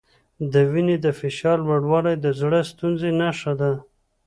[0.51, 3.71] د وینې د فشار لوړوالی د زړۀ ستونزې نښه ده.